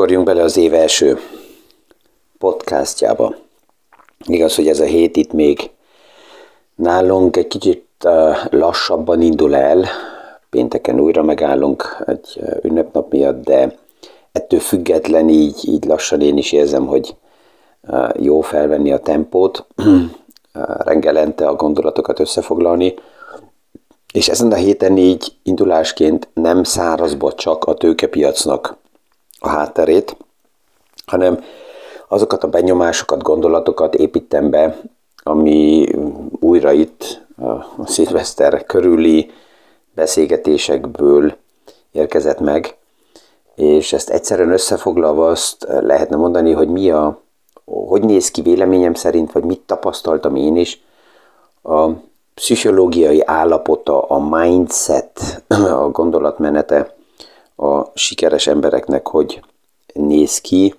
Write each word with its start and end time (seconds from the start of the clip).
Ugorjunk 0.00 0.26
bele 0.26 0.42
az 0.42 0.56
év 0.56 0.74
első 0.74 1.18
podcastjába. 2.38 3.34
Igaz, 4.26 4.54
hogy 4.54 4.68
ez 4.68 4.80
a 4.80 4.84
hét 4.84 5.16
itt 5.16 5.32
még 5.32 5.70
nálunk 6.74 7.36
egy 7.36 7.46
kicsit 7.46 7.86
lassabban 8.50 9.22
indul 9.22 9.54
el. 9.54 9.84
Pénteken 10.50 11.00
újra 11.00 11.22
megállunk 11.22 12.04
egy 12.06 12.40
ünnepnap 12.62 13.12
miatt, 13.12 13.44
de 13.44 13.76
ettől 14.32 14.60
független 14.60 15.28
így, 15.28 15.68
így 15.68 15.84
lassan 15.84 16.20
én 16.20 16.36
is 16.36 16.52
érzem, 16.52 16.86
hogy 16.86 17.16
jó 18.18 18.40
felvenni 18.40 18.92
a 18.92 18.98
tempót, 18.98 19.66
rengelente 20.84 21.48
a 21.48 21.54
gondolatokat 21.54 22.20
összefoglalni, 22.20 22.94
és 24.12 24.28
ezen 24.28 24.52
a 24.52 24.56
héten 24.56 24.96
így 24.96 25.32
indulásként 25.42 26.28
nem 26.34 26.62
szárazba 26.62 27.32
csak 27.32 27.64
a 27.64 27.74
tőkepiacnak 27.74 28.78
a 29.40 29.48
hátterét, 29.48 30.16
hanem 31.06 31.44
azokat 32.08 32.44
a 32.44 32.48
benyomásokat, 32.48 33.22
gondolatokat 33.22 33.94
építem 33.94 34.50
be, 34.50 34.80
ami 35.22 35.88
újra 36.40 36.72
itt 36.72 37.26
a 37.76 37.86
szilveszter 37.86 38.64
körüli 38.64 39.30
beszélgetésekből 39.94 41.36
érkezett 41.92 42.40
meg, 42.40 42.76
és 43.54 43.92
ezt 43.92 44.10
egyszerűen 44.10 44.52
összefoglalva 44.52 45.28
azt 45.28 45.66
lehetne 45.68 46.16
mondani, 46.16 46.52
hogy 46.52 46.68
mi 46.68 46.90
a, 46.90 47.20
hogy 47.64 48.04
néz 48.04 48.30
ki 48.30 48.42
véleményem 48.42 48.94
szerint, 48.94 49.32
vagy 49.32 49.44
mit 49.44 49.60
tapasztaltam 49.60 50.36
én 50.36 50.56
is, 50.56 50.82
a 51.62 51.88
pszichológiai 52.34 53.22
állapota, 53.24 54.02
a 54.02 54.18
mindset, 54.18 55.42
a 55.48 55.88
gondolatmenete 55.90 56.94
a 57.60 57.92
sikeres 57.94 58.46
embereknek, 58.46 59.06
hogy 59.06 59.40
néz 59.92 60.38
ki. 60.38 60.74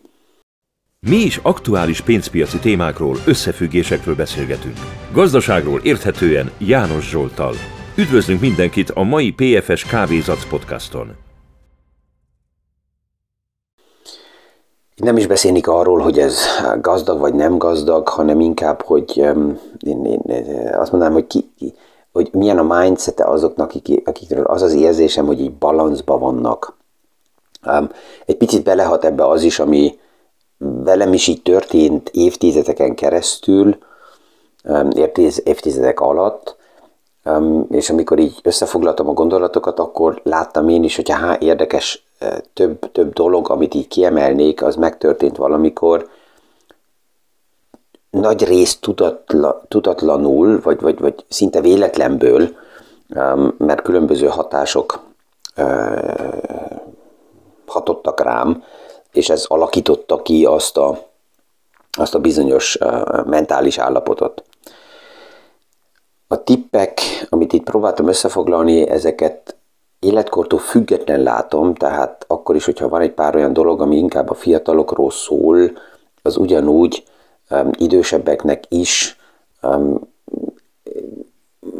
Mi 1.00 1.16
is 1.16 1.40
aktuális 1.44 2.02
pénzpiaci 2.02 2.60
témákról, 2.60 3.18
összefüggésekről 3.26 4.16
beszélgetünk. 4.16 4.78
Gazdaságról 5.14 5.80
érthetően 5.84 6.52
János 6.58 7.10
Zsoltal. 7.10 7.54
Üdvözlünk 7.98 8.42
mindenkit 8.42 8.90
a 8.90 9.04
mai 9.04 9.32
PFS 9.32 9.86
Kávézac 9.86 10.50
podcaston. 10.50 11.16
Nem 14.96 15.18
is 15.18 15.28
beszélnék 15.28 15.68
arról, 15.68 16.00
hogy 16.00 16.20
ez 16.20 16.38
gazdag 16.82 17.20
vagy 17.20 17.34
nem 17.34 17.58
gazdag, 17.58 18.08
hanem 18.08 18.40
inkább, 18.40 18.82
hogy 18.82 19.18
én, 19.18 20.06
én 20.06 20.22
azt 20.74 20.92
mondanám, 20.92 21.14
hogy, 21.14 21.28
ki, 21.28 21.52
hogy 22.14 22.30
milyen 22.32 22.58
a 22.58 22.80
mindset 22.80 23.22
azoknak, 23.22 23.72
akik, 23.76 24.08
akikről 24.08 24.46
az 24.46 24.62
az 24.62 24.74
érzésem, 24.74 25.26
hogy 25.26 25.40
így 25.42 25.54
balanszban 25.54 26.20
vannak. 26.20 26.78
Egy 28.26 28.38
picit 28.38 28.64
belehat 28.64 29.06
ebbe 29.06 29.28
az 29.28 29.44
is, 29.44 29.60
ami 29.60 30.00
velem 30.58 31.14
is 31.14 31.28
így 31.28 31.42
történt 31.42 32.10
évtizedeken 32.14 32.96
keresztül, 32.96 33.78
évtizedek 35.44 36.00
alatt, 36.00 36.56
és 37.70 37.90
amikor 37.90 38.20
így 38.20 38.40
összefoglaltam 38.44 39.10
a 39.10 39.14
gondolatokat, 39.14 39.80
akkor 39.80 40.22
láttam 40.24 40.70
én 40.70 40.84
is, 40.84 40.96
hogy 40.96 41.10
há, 41.10 41.38
érdekes 41.40 42.06
több, 42.54 42.92
több 42.92 43.14
dolog, 43.14 43.50
amit 43.50 43.74
így 43.74 43.88
kiemelnék, 43.88 44.64
az 44.64 44.76
megtörtént 44.76 45.38
valamikor, 45.38 46.10
nagy 48.12 48.44
részt 48.44 48.82
tudatla, 48.82 49.62
tudatlanul, 49.68 50.62
vagy, 50.62 50.82
vagy, 50.82 51.00
vagy 51.00 51.26
szinte 51.28 51.62
véletlenből, 51.62 52.50
mert 53.58 53.82
különböző 53.82 54.28
hatások 54.28 55.00
hatottak 57.66 58.22
rám, 58.22 58.64
és 59.12 59.30
ez 59.30 59.46
alakította 59.48 60.22
ki 60.22 60.46
azt 60.46 60.78
a, 60.78 61.08
azt 61.98 62.16
a 62.16 62.20
bizonyos 62.20 62.78
mentális 63.26 63.78
állapotot. 63.78 64.44
A 66.28 66.44
tippek, 66.44 67.02
amit 67.30 67.54
itt 67.54 67.64
próbáltam 67.64 68.08
összefoglalni, 68.08 68.90
ezeket 68.90 69.56
életkortól 70.00 70.60
független 70.60 71.24
látom, 71.24 71.76
tehát 71.76 72.26
akkor 72.28 72.56
is, 72.56 72.66
hogyha 72.66 72.90
van 72.90 73.02
egy 73.02 73.12
pár 73.12 73.36
olyan 73.36 73.54
dolog, 73.54 73.82
ami 73.82 73.96
inkább 73.96 74.30
a 74.30 74.34
fiatalokról 74.34 75.12
szól, 75.12 75.72
az 76.22 76.38
ugyanúgy 76.38 77.04
um, 77.04 77.11
idősebbeknek 77.72 78.64
is 78.68 79.18
um, 79.62 80.00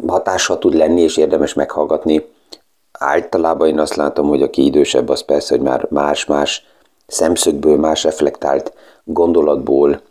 hatással 0.08 0.58
tud 0.58 0.74
lenni, 0.74 1.02
és 1.02 1.18
érdemes 1.18 1.54
meghallgatni. 1.54 2.26
Általában 2.92 3.68
én 3.68 3.80
azt 3.80 3.96
látom, 3.96 4.28
hogy 4.28 4.42
aki 4.42 4.66
idősebb, 4.66 5.10
az 5.10 5.26
persze, 5.26 5.56
hogy 5.56 5.64
már 5.64 5.88
más-más 5.90 6.66
szemszögből, 7.08 7.78
más 7.78 8.04
reflektált 8.04 8.74
gondolatból 9.04 10.02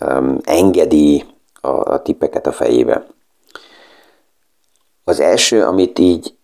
um, 0.00 0.38
engedi 0.44 1.24
a, 1.60 1.68
a 1.68 2.02
tippeket 2.02 2.46
a 2.46 2.52
fejébe. 2.52 3.06
Az 5.04 5.20
első, 5.20 5.62
amit 5.62 5.98
így 5.98 6.34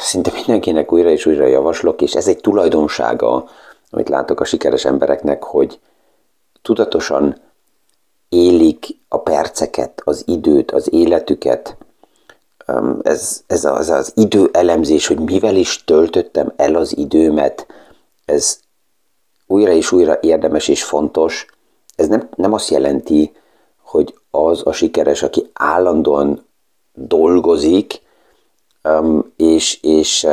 szinte 0.00 0.30
mindenkinek 0.34 0.92
újra 0.92 1.10
és 1.10 1.26
újra 1.26 1.46
javaslok, 1.46 2.02
és 2.02 2.14
ez 2.14 2.28
egy 2.28 2.40
tulajdonsága, 2.40 3.48
amit 3.90 4.08
látok 4.08 4.40
a 4.40 4.44
sikeres 4.44 4.84
embereknek, 4.84 5.42
hogy 5.42 5.78
tudatosan 6.66 7.40
élik 8.28 8.86
a 9.08 9.18
perceket, 9.18 10.02
az 10.04 10.22
időt, 10.26 10.70
az 10.70 10.92
életüket. 10.92 11.76
Ez, 13.02 13.42
ez 13.46 13.64
az, 13.64 13.90
az 13.90 14.12
idő 14.14 14.48
elemzés, 14.52 15.06
hogy 15.06 15.18
mivel 15.18 15.56
is 15.56 15.84
töltöttem 15.84 16.52
el 16.56 16.74
az 16.74 16.96
időmet, 16.96 17.66
ez 18.24 18.58
újra 19.46 19.72
és 19.72 19.92
újra 19.92 20.18
érdemes 20.20 20.68
és 20.68 20.84
fontos. 20.84 21.46
Ez 21.96 22.08
nem, 22.08 22.28
nem 22.36 22.52
azt 22.52 22.70
jelenti, 22.70 23.32
hogy 23.82 24.14
az 24.30 24.62
a 24.64 24.72
sikeres, 24.72 25.22
aki 25.22 25.50
állandóan 25.52 26.46
dolgozik, 26.92 28.00
és, 29.36 29.82
és 29.82 30.24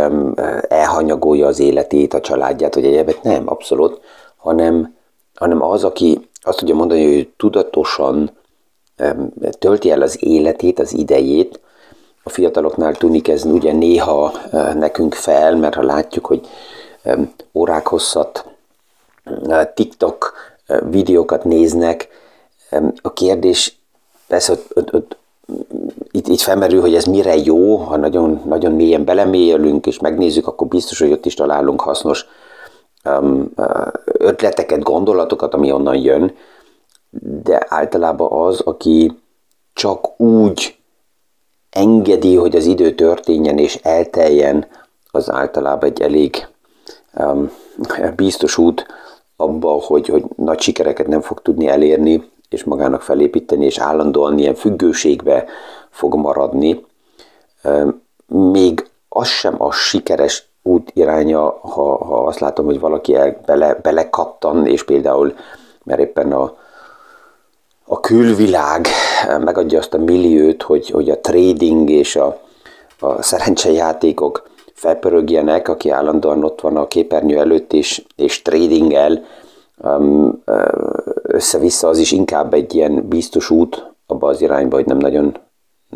elhanyagolja 0.67 1.47
az 1.47 1.59
életét, 1.59 2.13
a 2.13 2.21
családját, 2.21 2.75
vagy 2.75 2.85
egyebet. 2.85 3.23
Nem, 3.23 3.43
abszolút, 3.49 4.01
hanem, 4.37 4.92
hanem 5.35 5.61
az, 5.61 5.83
aki 5.83 6.29
azt 6.41 6.57
tudja 6.57 6.75
mondani, 6.75 7.15
hogy 7.15 7.29
tudatosan 7.37 8.31
tölti 9.59 9.91
el 9.91 10.01
az 10.01 10.23
életét, 10.23 10.79
az 10.79 10.93
idejét, 10.93 11.59
a 12.23 12.29
fiataloknál 12.29 12.95
tűnik 12.95 13.27
ez 13.27 13.45
ugye 13.45 13.71
néha 13.71 14.33
nekünk 14.73 15.13
fel, 15.13 15.55
mert 15.55 15.75
ha 15.75 15.83
látjuk, 15.83 16.25
hogy 16.25 16.47
órák 17.53 17.87
hosszat 17.87 18.45
TikTok 19.73 20.33
videókat 20.89 21.43
néznek, 21.43 22.07
a 23.01 23.13
kérdés 23.13 23.77
persze 24.27 24.51
ott, 24.51 24.71
ott, 24.75 24.93
ott 24.93 25.17
itt, 26.11 26.27
itt 26.27 26.39
felmerül, 26.39 26.81
hogy 26.81 26.95
ez 26.95 27.05
mire 27.05 27.35
jó, 27.35 27.75
ha 27.75 27.97
nagyon, 27.97 28.41
nagyon 28.45 28.71
mélyen 28.71 29.05
belemélyelünk 29.05 29.85
és 29.85 29.99
megnézzük, 29.99 30.47
akkor 30.47 30.67
biztos, 30.67 30.99
hogy 30.99 31.11
ott 31.11 31.25
is 31.25 31.33
találunk 31.33 31.81
hasznos 31.81 32.25
ötleteket, 34.05 34.83
gondolatokat, 34.83 35.53
ami 35.53 35.71
onnan 35.71 35.95
jön, 35.95 36.35
de 37.43 37.65
általában 37.69 38.47
az, 38.47 38.59
aki 38.59 39.17
csak 39.73 40.19
úgy 40.19 40.75
engedi, 41.69 42.35
hogy 42.35 42.55
az 42.55 42.65
idő 42.65 42.95
történjen 42.95 43.57
és 43.57 43.75
elteljen, 43.75 44.67
az 45.11 45.31
általában 45.31 45.89
egy 45.89 46.01
elég 46.01 46.47
um, 47.13 47.51
biztos 48.15 48.57
út 48.57 48.85
abba, 49.35 49.69
hogy, 49.71 50.07
hogy 50.07 50.23
nagy 50.35 50.59
sikereket 50.59 51.07
nem 51.07 51.21
fog 51.21 51.41
tudni 51.41 51.67
elérni, 51.67 52.31
és 52.49 52.63
magának 52.63 53.01
felépíteni, 53.01 53.65
és 53.65 53.77
állandóan 53.77 54.39
ilyen 54.39 54.55
függőségbe 54.55 55.45
fog 55.89 56.15
maradni. 56.15 56.85
Még 58.27 58.89
az 59.09 59.27
sem 59.27 59.61
a 59.61 59.71
sikeres 59.71 60.49
út 60.63 60.91
iránya, 60.93 61.59
ha, 61.61 62.05
ha 62.05 62.25
azt 62.25 62.39
látom, 62.39 62.65
hogy 62.65 62.79
valaki 62.79 63.15
el, 63.15 63.41
bele, 63.45 63.73
belekattan, 63.81 64.67
és 64.67 64.83
például, 64.83 65.33
mert 65.83 65.99
éppen 65.99 66.31
a, 66.31 66.57
a 67.85 67.99
külvilág 67.99 68.87
megadja 69.39 69.79
azt 69.79 69.93
a 69.93 69.97
milliót, 69.97 70.61
hogy, 70.61 70.89
hogy 70.89 71.09
a 71.09 71.19
trading 71.19 71.89
és 71.89 72.15
a, 72.15 72.39
a 72.99 73.21
szerencsejátékok 73.21 74.49
felpörögjenek, 74.73 75.67
aki 75.67 75.89
állandóan 75.89 76.43
ott 76.43 76.61
van 76.61 76.77
a 76.77 76.87
képernyő 76.87 77.37
előtt 77.37 77.73
és, 77.73 78.03
és 78.15 78.41
tradingel, 78.41 79.25
össze-vissza 81.21 81.87
az 81.87 81.97
is 81.97 82.11
inkább 82.11 82.53
egy 82.53 82.75
ilyen 82.75 83.07
biztos 83.07 83.49
út 83.49 83.91
abba 84.07 84.27
az 84.27 84.41
irányba, 84.41 84.75
hogy 84.75 84.85
nem 84.85 84.97
nagyon 84.97 85.37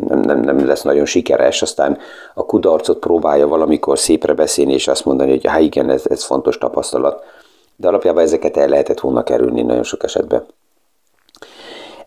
nem, 0.06 0.20
nem, 0.20 0.40
nem 0.40 0.66
lesz 0.66 0.82
nagyon 0.82 1.04
sikeres, 1.04 1.62
aztán 1.62 1.98
a 2.34 2.44
kudarcot 2.46 2.98
próbálja 2.98 3.48
valamikor 3.48 3.98
szépre 3.98 4.32
beszélni, 4.34 4.72
és 4.72 4.88
azt 4.88 5.04
mondani, 5.04 5.30
hogy 5.30 5.46
hát 5.46 5.60
igen, 5.60 5.90
ez, 5.90 6.06
ez 6.06 6.24
fontos 6.24 6.58
tapasztalat. 6.58 7.24
De 7.76 7.88
alapjában 7.88 8.22
ezeket 8.22 8.56
el 8.56 8.68
lehetett 8.68 9.00
volna 9.00 9.22
kerülni 9.22 9.62
nagyon 9.62 9.82
sok 9.82 10.02
esetben. 10.02 10.46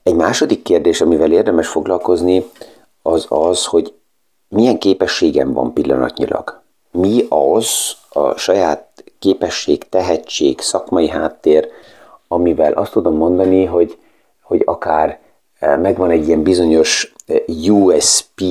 Egy 0.03 0.15
második 0.15 0.61
kérdés, 0.61 1.01
amivel 1.01 1.31
érdemes 1.31 1.67
foglalkozni, 1.67 2.45
az 3.01 3.25
az, 3.29 3.65
hogy 3.65 3.93
milyen 4.47 4.77
képességem 4.77 5.53
van 5.53 5.73
pillanatnyilag. 5.73 6.61
Mi 6.91 7.25
az 7.29 7.95
a 8.09 8.38
saját 8.38 9.03
képesség, 9.19 9.89
tehetség, 9.89 10.59
szakmai 10.59 11.09
háttér, 11.09 11.67
amivel 12.27 12.73
azt 12.73 12.91
tudom 12.91 13.15
mondani, 13.15 13.65
hogy, 13.65 13.97
hogy 14.41 14.61
akár 14.65 15.19
megvan 15.59 16.09
egy 16.09 16.27
ilyen 16.27 16.43
bizonyos 16.43 17.13
USP, 17.69 18.42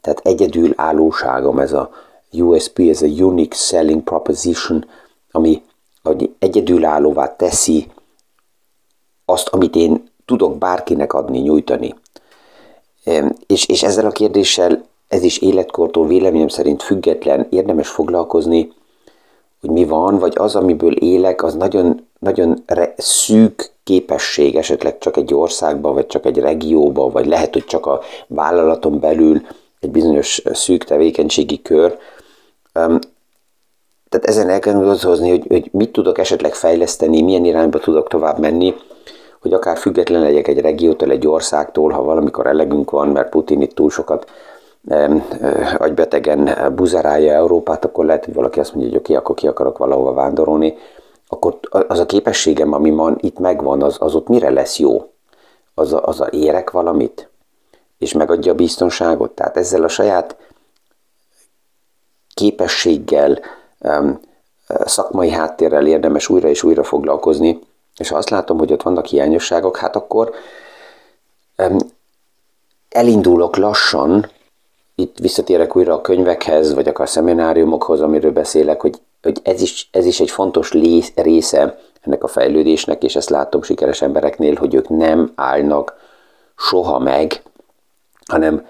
tehát 0.00 0.20
egyedülállóságom, 0.22 1.58
ez 1.58 1.72
a 1.72 1.90
USP, 2.32 2.78
ez 2.78 3.02
a 3.02 3.06
Unique 3.06 3.58
Selling 3.58 4.02
Proposition, 4.02 4.84
ami 5.30 5.62
hogy 6.02 6.34
egyedülállóvá 6.38 7.36
teszi 7.36 7.86
azt, 9.24 9.48
amit 9.48 9.76
én 9.76 10.10
tudok 10.24 10.58
bárkinek 10.58 11.12
adni, 11.12 11.38
nyújtani. 11.38 11.94
És, 13.46 13.66
és 13.66 13.82
ezzel 13.82 14.06
a 14.06 14.10
kérdéssel 14.10 14.84
ez 15.08 15.22
is 15.22 15.38
életkortól 15.38 16.06
véleményem 16.06 16.48
szerint 16.48 16.82
független, 16.82 17.46
érdemes 17.50 17.88
foglalkozni, 17.88 18.72
hogy 19.60 19.70
mi 19.70 19.84
van, 19.84 20.18
vagy 20.18 20.32
az, 20.38 20.56
amiből 20.56 20.96
élek, 20.96 21.42
az 21.42 21.54
nagyon, 21.54 22.06
nagyon 22.26 22.62
re- 22.66 22.94
szűk 22.96 23.70
képesség, 23.84 24.56
esetleg 24.56 24.98
csak 24.98 25.16
egy 25.16 25.34
országban, 25.34 25.94
vagy 25.94 26.06
csak 26.06 26.26
egy 26.26 26.38
regióban, 26.38 27.12
vagy 27.12 27.26
lehet, 27.26 27.52
hogy 27.52 27.64
csak 27.64 27.86
a 27.86 28.00
vállalaton 28.26 29.00
belül 29.00 29.40
egy 29.80 29.90
bizonyos 29.90 30.42
szűk 30.52 30.84
tevékenységi 30.84 31.62
kör. 31.62 31.98
Tehát 34.08 34.26
ezen 34.26 34.48
el 34.48 34.58
kell 34.58 34.74
hozni, 35.02 35.30
hogy, 35.30 35.44
hogy 35.48 35.68
mit 35.72 35.92
tudok 35.92 36.18
esetleg 36.18 36.54
fejleszteni, 36.54 37.22
milyen 37.22 37.44
irányba 37.44 37.78
tudok 37.78 38.08
tovább 38.08 38.38
menni, 38.38 38.74
hogy 39.40 39.52
akár 39.52 39.76
független 39.76 40.22
legyek 40.22 40.48
egy 40.48 40.60
regiótól, 40.60 41.10
egy 41.10 41.26
országtól, 41.26 41.90
ha 41.90 42.02
valamikor 42.02 42.46
elegünk 42.46 42.90
van, 42.90 43.08
mert 43.08 43.28
Putin 43.28 43.60
itt 43.60 43.74
túl 43.74 43.90
sokat 43.90 44.30
agybetegen 45.78 46.72
buzerálja 46.74 47.32
Európát, 47.32 47.84
akkor 47.84 48.04
lehet, 48.04 48.24
hogy 48.24 48.34
valaki 48.34 48.60
azt 48.60 48.74
mondja, 48.74 48.90
hogy 48.90 49.00
oké, 49.00 49.14
akkor 49.14 49.34
ki 49.34 49.46
akarok 49.46 49.78
valahova 49.78 50.12
vándorolni, 50.12 50.74
akkor 51.28 51.58
az 51.70 51.98
a 51.98 52.06
képességem, 52.06 52.72
ami 52.72 52.90
van, 52.90 53.18
itt 53.20 53.38
megvan, 53.38 53.82
az, 53.82 53.96
az 53.98 54.14
ott 54.14 54.28
mire 54.28 54.50
lesz 54.50 54.78
jó? 54.78 55.12
Az 55.74 55.92
a, 55.92 56.06
az 56.06 56.20
a 56.20 56.28
érek 56.30 56.70
valamit? 56.70 57.30
És 57.98 58.12
megadja 58.12 58.52
a 58.52 58.54
biztonságot? 58.54 59.30
Tehát 59.30 59.56
ezzel 59.56 59.82
a 59.82 59.88
saját 59.88 60.36
képességgel, 62.34 63.40
szakmai 64.84 65.30
háttérrel 65.30 65.86
érdemes 65.86 66.28
újra 66.28 66.48
és 66.48 66.62
újra 66.62 66.84
foglalkozni, 66.84 67.58
és 67.96 68.08
ha 68.08 68.16
azt 68.16 68.30
látom, 68.30 68.58
hogy 68.58 68.72
ott 68.72 68.82
vannak 68.82 69.06
hiányosságok, 69.06 69.76
hát 69.76 69.96
akkor 69.96 70.34
elindulok 72.88 73.56
lassan, 73.56 74.30
itt 74.96 75.18
visszatérek 75.18 75.76
újra 75.76 75.94
a 75.94 76.00
könyvekhez, 76.00 76.74
vagy 76.74 76.88
akár 76.88 77.06
a 77.06 77.10
szemináriumokhoz, 77.10 78.00
amiről 78.00 78.32
beszélek, 78.32 78.80
hogy, 78.80 79.00
hogy 79.22 79.40
ez, 79.42 79.60
is, 79.60 79.88
ez 79.92 80.06
is 80.06 80.20
egy 80.20 80.30
fontos 80.30 80.72
része 81.14 81.78
ennek 82.00 82.24
a 82.24 82.28
fejlődésnek, 82.28 83.02
és 83.02 83.16
ezt 83.16 83.30
látom 83.30 83.62
sikeres 83.62 84.02
embereknél, 84.02 84.54
hogy 84.54 84.74
ők 84.74 84.88
nem 84.88 85.32
állnak 85.34 85.96
soha 86.56 86.98
meg, 86.98 87.42
hanem 88.26 88.66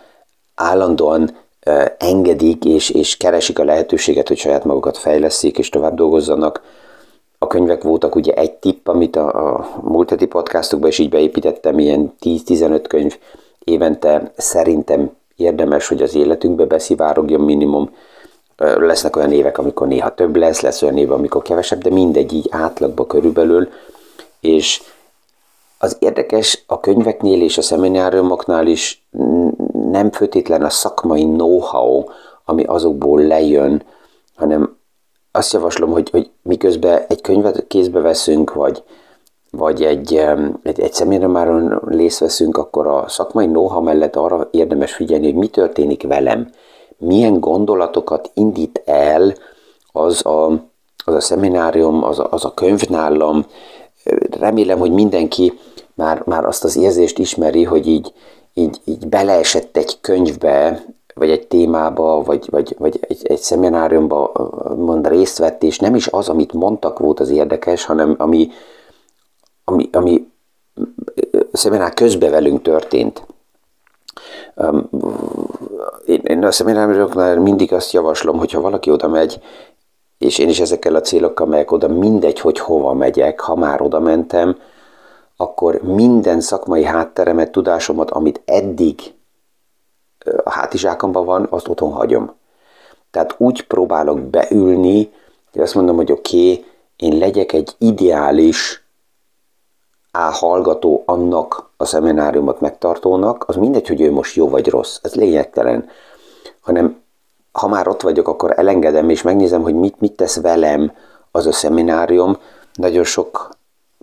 állandóan 0.55 1.37
engedik 1.99 2.65
és, 2.65 2.91
és 2.91 3.17
keresik 3.17 3.59
a 3.59 3.65
lehetőséget, 3.65 4.29
hogy 4.29 4.39
saját 4.39 4.65
magukat 4.65 4.99
fejleszik 4.99 5.59
és 5.59 5.69
tovább 5.69 5.95
dolgozzanak. 5.95 6.63
A 7.39 7.47
könyvek 7.47 7.83
voltak 7.83 8.15
ugye 8.15 8.33
egy 8.33 8.53
tipp, 8.53 8.89
amit 8.89 9.17
a, 9.17 9.55
a 9.55 9.69
múlt 9.83 10.11
heti 10.11 10.27
podcastokban 10.27 10.89
is 10.89 10.99
így 10.99 11.09
beépítettem, 11.09 11.79
ilyen 11.79 12.15
10-15 12.21 12.85
könyv 12.89 13.19
évente 13.65 14.33
szerintem 14.37 15.16
érdemes, 15.37 15.89
hogy 15.89 16.03
az 16.03 16.15
életünkbe 16.15 16.65
beszivárogjon 16.65 17.41
minimum. 17.41 17.91
Lesznek 18.57 19.17
olyan 19.17 19.33
évek, 19.33 19.59
amikor 19.59 19.87
néha 19.87 20.15
több 20.15 20.37
lesz, 20.37 20.61
lesz 20.61 20.83
olyan 20.83 20.97
év, 20.97 21.13
amikor 21.13 21.43
kevesebb, 21.43 21.83
de 21.83 21.91
mindegy 21.91 22.33
így 22.33 22.49
átlagba 22.51 23.07
körülbelül. 23.07 23.69
És 24.41 24.83
az 25.79 25.97
érdekes 26.01 26.65
a 26.67 26.81
könyveknél 26.81 27.43
és 27.43 27.59
a 27.59 27.63
szemináriumoknál 27.63 28.67
is 28.67 29.07
nem 29.91 30.11
főtétlen 30.11 30.63
a 30.63 30.71
szakmai 30.71 31.23
know-how, 31.23 32.05
ami 32.45 32.65
azokból 32.65 33.21
lejön, 33.23 33.83
hanem 34.37 34.77
azt 35.33 35.53
javaslom, 35.53 35.91
hogy, 35.91 36.11
hogy 36.11 36.31
miközben 36.43 37.03
egy 37.09 37.21
könyvet 37.21 37.67
kézbe 37.67 38.01
veszünk, 38.01 38.55
vagy, 38.55 38.83
vagy 39.57 39.83
egy, 39.83 40.15
egy, 40.63 40.81
egy 40.81 40.93
szemináron 40.93 41.83
részt 41.87 42.19
veszünk, 42.19 42.57
akkor 42.57 42.87
a 42.87 43.05
szakmai 43.09 43.47
know 43.47 43.81
mellett 43.81 44.17
arra 44.17 44.49
érdemes 44.51 44.93
figyelni, 44.93 45.25
hogy 45.25 45.35
mi 45.35 45.47
történik 45.47 46.03
velem, 46.03 46.51
milyen 46.99 47.41
gondolatokat 47.41 48.31
indít 48.35 48.83
el 48.85 49.35
az 49.93 50.27
a, 50.27 50.47
az 51.05 51.15
a 51.15 51.21
szeminárium, 51.21 52.05
az 52.05 52.19
a, 52.19 52.27
az 52.31 52.45
a 52.45 52.55
könyv 52.55 52.83
nálam. 52.89 53.47
Remélem, 54.41 54.79
hogy 54.79 54.93
mindenki 54.93 55.53
már, 55.95 56.23
már 56.25 56.45
azt 56.45 56.65
az 56.65 56.77
érzést 56.77 57.19
ismeri, 57.19 57.65
hogy 57.65 57.87
így, 57.87 58.13
így, 58.55 58.81
így 58.85 59.09
beleesett 59.09 59.77
egy 59.77 60.01
könyvbe, 60.01 60.85
vagy 61.15 61.31
egy 61.31 61.47
témába, 61.47 62.23
vagy, 62.23 62.49
vagy, 62.51 62.75
vagy 62.79 62.99
egy, 63.01 63.27
egy 63.27 63.39
szemináriumba 63.39 64.33
mond 64.77 65.09
részt 65.09 65.39
vett, 65.39 65.63
és 65.63 65.79
nem 65.79 65.95
is 65.95 66.07
az, 66.07 66.29
amit 66.29 66.53
mondtak 66.53 66.99
volt 66.99 67.21
az 67.21 67.31
érdekes, 67.31 67.85
hanem 67.85 68.15
ami, 68.19 68.49
ami, 69.69 69.89
ami 69.93 70.33
szeminár 71.53 71.95
közbe 71.95 72.31
velünk 72.31 72.63
történt. 72.63 73.27
Én, 76.07 76.21
én 76.23 76.45
a 76.45 76.51
szemináriumoknál 76.51 77.39
mindig 77.39 77.73
azt 77.73 77.93
javaslom, 77.93 78.39
hogyha 78.39 78.61
valaki 78.61 78.91
oda 78.91 79.09
megy, 79.09 79.41
és 80.19 80.39
én 80.39 80.49
is 80.49 80.61
ezekkel 80.61 80.95
a 80.95 81.01
célokkal 81.01 81.47
megyek 81.47 81.73
oda, 81.73 81.89
mindegy, 81.89 82.41
hogy 82.41 82.59
hova 82.59 82.93
megyek, 82.93 83.41
ha 83.41 83.55
már 83.55 83.81
oda 83.81 84.01
mentem, 84.01 84.59
akkor 85.37 85.83
minden 85.83 86.41
szakmai 86.41 86.85
hátteremet, 86.85 87.51
tudásomat, 87.51 88.11
amit 88.11 88.41
eddig 88.45 89.01
a 90.45 90.51
hátizsákomban 90.51 91.25
van, 91.25 91.47
azt 91.51 91.69
otthon 91.69 91.93
hagyom. 91.93 92.35
Tehát 93.11 93.35
úgy 93.39 93.67
próbálok 93.67 94.21
beülni, 94.21 95.13
hogy 95.53 95.61
azt 95.61 95.75
mondom, 95.75 95.97
hogy 95.97 96.13
oké, 96.13 96.53
okay, 96.53 96.65
én 96.97 97.19
legyek 97.19 97.53
egy 97.53 97.75
ideális 97.79 98.86
á 100.17 100.31
hallgató 100.31 101.03
annak 101.07 101.71
a 101.77 101.85
szemináriumot 101.85 102.61
megtartónak, 102.61 103.45
az 103.47 103.57
mindegy, 103.57 103.89
hogy 103.89 104.01
ő 104.01 104.13
most 104.13 104.37
jó 104.37 104.49
vagy 104.49 104.69
rossz, 104.69 104.99
ez 105.03 105.15
lényegtelen, 105.15 105.89
hanem 106.61 107.01
ha 107.53 107.69
már 107.69 107.89
ott 107.89 108.03
vagyok, 108.03 108.29
akkor 108.29 108.53
elengedem 108.57 109.09
és 109.09 109.23
megnézem, 109.23 109.63
hogy 109.63 109.75
mit, 109.75 110.01
mit 110.01 110.13
tesz 110.13 110.41
velem 110.41 110.93
az 111.31 111.47
a 111.47 111.53
szeminárium. 111.53 112.37
Nagyon 112.75 113.05
sok 113.05 113.49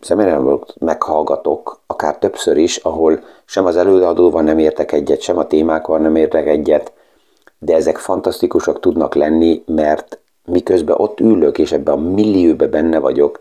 szemináriumot 0.02 0.74
meghallgatok, 0.80 1.80
akár 1.88 2.18
többször 2.18 2.58
is, 2.58 2.78
ahol 2.78 3.20
sem 3.46 3.66
az 3.66 3.76
előadóval 3.76 4.42
nem 4.42 4.60
értek 4.60 4.92
egyet, 4.92 5.22
sem 5.22 5.38
a 5.38 5.48
témákkal 5.48 6.00
nem 6.00 6.16
értek 6.16 6.48
egyet, 6.48 6.94
de 7.60 7.76
ezek 7.76 7.98
fantasztikusak 7.98 8.80
tudnak 8.80 9.16
lenni, 9.16 9.64
mert 9.66 10.20
miközben 10.46 10.96
ott 11.00 11.20
ülök, 11.20 11.58
és 11.58 11.72
ebben 11.72 11.94
a 11.94 12.02
millióbe 12.02 12.68
benne 12.68 13.00
vagyok, 13.00 13.40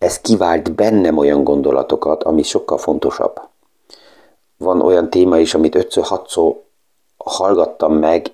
ez 0.00 0.20
kivált 0.20 0.72
bennem 0.72 1.16
olyan 1.16 1.44
gondolatokat, 1.44 2.22
ami 2.22 2.42
sokkal 2.42 2.78
fontosabb. 2.78 3.40
Van 4.56 4.80
olyan 4.80 5.10
téma 5.10 5.38
is, 5.38 5.54
amit 5.54 5.76
5-6-szor 5.78 6.54
hallgattam 7.16 7.94
meg, 7.94 8.32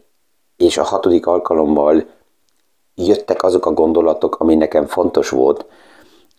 és 0.56 0.78
a 0.78 0.82
hatodik 0.82 1.26
alkalommal 1.26 2.06
jöttek 2.94 3.42
azok 3.42 3.66
a 3.66 3.73
gondolatok, 3.73 4.37
ami 4.40 4.54
nekem 4.54 4.87
fontos 4.87 5.28
volt, 5.28 5.66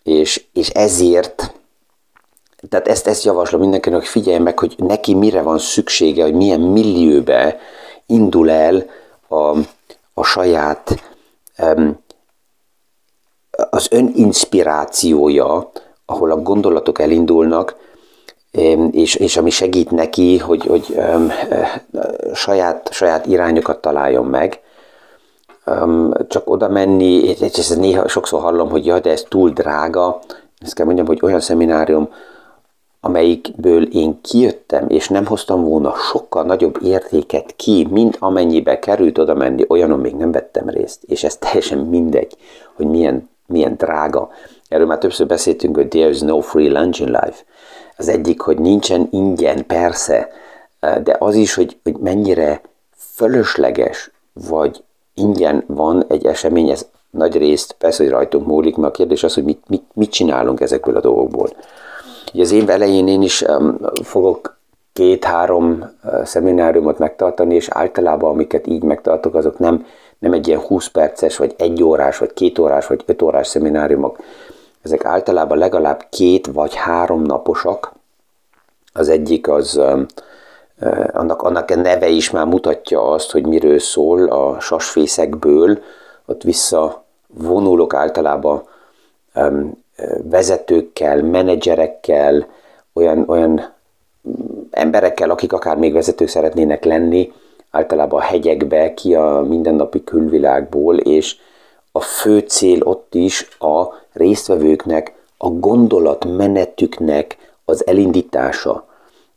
és, 0.03 0.45
és 0.53 0.69
ezért, 0.69 1.53
tehát 2.69 2.87
ezt, 2.87 3.07
ezt 3.07 3.23
javaslom 3.23 3.61
mindenkinek, 3.61 3.99
hogy 3.99 4.07
figyelj 4.07 4.39
meg, 4.39 4.59
hogy 4.59 4.75
neki 4.77 5.13
mire 5.13 5.41
van 5.41 5.57
szüksége, 5.57 6.23
hogy 6.23 6.33
milyen 6.33 6.61
millióbe 6.61 7.59
indul 8.05 8.49
el 8.49 8.85
a, 9.27 9.57
a 10.13 10.23
saját 10.23 11.03
um, 11.57 12.05
az 13.69 13.87
öninspirációja, 13.91 15.71
ahol 16.05 16.31
a 16.31 16.41
gondolatok 16.41 16.99
elindulnak, 16.99 17.75
és, 18.91 19.15
és 19.15 19.37
ami 19.37 19.49
segít 19.49 19.91
neki, 19.91 20.37
hogy, 20.37 20.65
hogy 20.65 20.85
um, 20.95 21.31
saját, 22.33 22.89
saját 22.91 23.25
irányokat 23.25 23.81
találjon 23.81 24.25
meg. 24.25 24.59
Um, 25.65 26.13
csak 26.27 26.49
oda 26.49 26.69
menni, 26.69 27.13
és 27.13 27.39
ezt 27.39 27.77
néha 27.77 28.07
sokszor 28.07 28.41
hallom, 28.41 28.69
hogy 28.69 28.85
ja, 28.85 28.99
de 28.99 29.11
ez 29.11 29.23
túl 29.29 29.49
drága. 29.49 30.19
Ezt 30.59 30.73
kell 30.73 30.85
mondjam, 30.85 31.07
hogy 31.07 31.19
olyan 31.21 31.39
szeminárium, 31.39 32.09
amelyikből 33.01 33.83
én 33.83 34.21
kijöttem, 34.21 34.89
és 34.89 35.09
nem 35.09 35.25
hoztam 35.25 35.63
volna 35.63 35.93
sokkal 35.95 36.43
nagyobb 36.43 36.77
értéket 36.83 37.55
ki, 37.55 37.87
mint 37.89 38.17
amennyibe 38.19 38.79
került 38.79 39.17
oda 39.17 39.33
menni, 39.33 39.65
olyanon 39.67 39.99
még 39.99 40.15
nem 40.15 40.31
vettem 40.31 40.69
részt. 40.69 41.03
És 41.03 41.23
ez 41.23 41.37
teljesen 41.37 41.77
mindegy, 41.77 42.37
hogy 42.75 42.87
milyen 42.87 43.29
milyen 43.47 43.75
drága. 43.75 44.29
Erről 44.67 44.85
már 44.85 44.97
többször 44.97 45.27
beszéltünk, 45.27 45.75
hogy 45.75 45.87
there 45.87 46.09
is 46.09 46.19
no 46.19 46.39
free 46.39 46.79
lunch 46.79 47.01
in 47.01 47.07
life. 47.07 47.43
Az 47.97 48.07
egyik, 48.07 48.41
hogy 48.41 48.59
nincsen 48.59 49.07
ingyen, 49.11 49.65
persze, 49.65 50.29
de 50.79 51.15
az 51.19 51.35
is, 51.35 51.53
hogy, 51.53 51.79
hogy 51.83 51.95
mennyire 51.97 52.61
fölösleges 53.15 54.11
vagy 54.49 54.83
ingyen 55.13 55.63
van 55.67 56.05
egy 56.07 56.25
esemény, 56.25 56.69
ez 56.69 56.87
nagy 57.09 57.37
részt 57.37 57.71
persze, 57.71 58.03
hogy 58.03 58.11
rajtunk 58.11 58.47
múlik, 58.47 58.75
mert 58.75 58.93
a 58.93 58.95
kérdés 58.97 59.23
az, 59.23 59.33
hogy 59.33 59.43
mit, 59.43 59.63
mit, 59.67 59.83
mit 59.93 60.11
csinálunk 60.11 60.61
ezekből 60.61 60.95
a 60.95 60.99
dolgokból. 60.99 61.49
Ugye 62.33 62.43
az 62.43 62.51
év 62.51 62.69
elején 62.69 63.07
én 63.07 63.21
is 63.21 63.41
um, 63.41 63.77
fogok 64.03 64.59
két-három 64.93 65.91
uh, 66.03 66.23
szemináriumot 66.23 66.99
megtartani, 66.99 67.55
és 67.55 67.67
általában 67.69 68.29
amiket 68.29 68.67
így 68.67 68.83
megtartok, 68.83 69.35
azok 69.35 69.59
nem, 69.59 69.85
nem 70.19 70.33
egy 70.33 70.47
ilyen 70.47 70.59
20 70.59 70.87
perces, 70.87 71.37
vagy 71.37 71.53
egy 71.57 71.83
órás, 71.83 72.17
vagy 72.17 72.33
két 72.33 72.59
órás, 72.59 72.87
vagy 72.87 73.03
öt 73.05 73.21
órás 73.21 73.47
szemináriumok. 73.47 74.17
Ezek 74.81 75.05
általában 75.05 75.57
legalább 75.57 76.05
két 76.09 76.47
vagy 76.47 76.75
három 76.75 77.21
naposak. 77.21 77.91
Az 78.93 79.09
egyik 79.09 79.47
az 79.47 79.81
annak, 81.13 81.41
annak 81.41 81.71
a 81.71 81.75
neve 81.75 82.07
is 82.07 82.29
már 82.29 82.45
mutatja 82.45 83.11
azt, 83.11 83.31
hogy 83.31 83.45
miről 83.45 83.79
szól 83.79 84.27
a 84.27 84.59
sasfészekből, 84.59 85.79
ott 86.25 86.43
vissza 86.43 87.03
vonulok 87.27 87.93
általában 87.93 88.63
vezetőkkel, 90.23 91.21
menedzserekkel, 91.21 92.47
olyan, 92.93 93.23
olyan 93.27 93.73
emberekkel, 94.71 95.29
akik 95.29 95.53
akár 95.53 95.77
még 95.77 95.93
vezetők 95.93 96.27
szeretnének 96.27 96.83
lenni, 96.83 97.33
általában 97.77 98.19
a 98.19 98.23
hegyekbe, 98.23 98.93
ki 98.93 99.15
a 99.15 99.45
mindennapi 99.47 100.03
külvilágból, 100.03 100.97
és 100.97 101.35
a 101.91 101.99
fő 101.99 102.39
cél 102.39 102.81
ott 102.83 103.15
is 103.15 103.47
a 103.59 103.85
résztvevőknek, 104.13 105.13
a 105.37 105.49
gondolatmenetüknek 105.49 107.37
az 107.65 107.87
elindítása, 107.87 108.85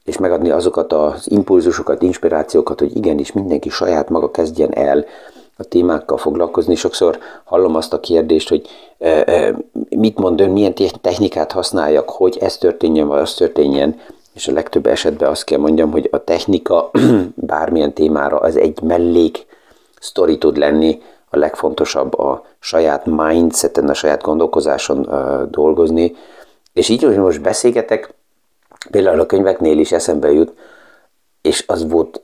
és 0.04 0.18
megadni 0.18 0.50
azokat 0.50 0.92
az 0.92 1.30
impulzusokat, 1.30 2.02
inspirációkat, 2.02 2.78
hogy 2.78 2.96
igenis 2.96 3.32
mindenki 3.32 3.68
saját 3.68 4.08
maga 4.08 4.30
kezdjen 4.30 4.74
el 4.74 5.04
a 5.56 5.64
témákkal 5.64 6.16
foglalkozni. 6.16 6.74
Sokszor 6.74 7.18
hallom 7.44 7.74
azt 7.74 7.92
a 7.92 8.00
kérdést, 8.00 8.48
hogy 8.48 8.68
mit 9.88 10.18
mond 10.18 10.40
ön, 10.40 10.50
milyen 10.50 10.74
technikát 11.00 11.52
használjak, 11.52 12.10
hogy 12.10 12.38
ez 12.40 12.56
történjen, 12.56 13.06
vagy 13.06 13.20
az 13.20 13.34
történjen, 13.34 14.00
és 14.34 14.48
a 14.48 14.52
legtöbb 14.52 14.86
esetben 14.86 15.28
azt 15.30 15.44
kell 15.44 15.58
mondjam, 15.58 15.90
hogy 15.90 16.08
a 16.10 16.24
technika 16.24 16.90
bármilyen 17.34 17.92
témára 17.92 18.38
az 18.38 18.56
egy 18.56 18.82
mellék 18.82 19.46
sztori 20.00 20.38
tud 20.38 20.56
lenni, 20.56 21.02
a 21.30 21.36
legfontosabb 21.36 22.18
a 22.18 22.44
saját 22.58 23.06
mindseten, 23.06 23.88
a 23.88 23.94
saját 23.94 24.22
gondolkozáson 24.22 24.98
uh, 24.98 25.42
dolgozni. 25.50 26.14
És 26.72 26.88
így, 26.88 27.02
hogy 27.02 27.16
most 27.16 27.42
beszélgetek, 27.42 28.14
például 28.90 29.20
a 29.20 29.26
könyveknél 29.26 29.78
is 29.78 29.92
eszembe 29.92 30.32
jut, 30.32 30.52
és 31.40 31.64
az 31.66 31.88
volt 31.88 32.22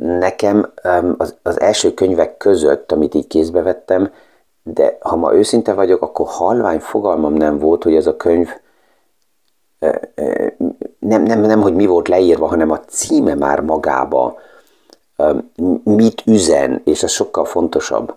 nekem 0.00 0.72
az, 1.16 1.36
az 1.42 1.60
első 1.60 1.94
könyvek 1.94 2.36
között, 2.36 2.92
amit 2.92 3.14
így 3.14 3.26
kézbe 3.26 3.62
vettem, 3.62 4.12
de 4.62 4.98
ha 5.00 5.16
ma 5.16 5.34
őszinte 5.34 5.72
vagyok, 5.72 6.02
akkor 6.02 6.26
halvány 6.28 6.78
fogalmam 6.78 7.34
nem 7.34 7.58
volt, 7.58 7.82
hogy 7.82 7.94
ez 7.94 8.06
a 8.06 8.16
könyv 8.16 8.48
nem, 11.06 11.22
nem, 11.22 11.40
nem, 11.40 11.60
hogy 11.60 11.74
mi 11.74 11.86
volt 11.86 12.08
leírva, 12.08 12.46
hanem 12.46 12.70
a 12.70 12.80
címe 12.80 13.34
már 13.34 13.60
magába 13.60 14.38
mit 15.84 16.22
üzen, 16.26 16.80
és 16.84 17.02
az 17.02 17.10
sokkal 17.10 17.44
fontosabb. 17.44 18.14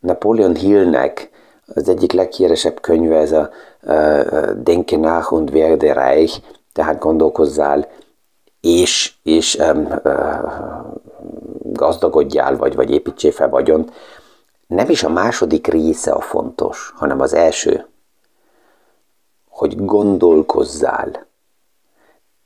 Napoleon 0.00 0.54
Hillnek 0.54 1.30
az 1.74 1.88
egyik 1.88 2.12
leghíresebb 2.12 2.80
könyve, 2.80 3.16
ez 3.16 3.32
a 3.32 3.50
Denke 4.62 4.96
nach 4.96 5.32
und 5.32 5.50
werde 5.50 5.92
reich, 5.92 6.40
tehát 6.72 6.98
gondolkozzál, 6.98 7.88
és, 8.60 9.14
és 9.22 9.54
um, 9.54 9.86
uh, 10.04 10.40
gazdagodjál, 11.62 12.56
vagy, 12.56 12.74
vagy 12.74 12.90
építsél 12.90 13.32
fel 13.32 13.48
vagyont. 13.48 13.92
Nem 14.66 14.90
is 14.90 15.04
a 15.04 15.08
második 15.08 15.66
része 15.66 16.12
a 16.12 16.20
fontos, 16.20 16.92
hanem 16.96 17.20
az 17.20 17.32
első, 17.34 17.86
hogy 19.48 19.84
gondolkozzál. 19.84 21.28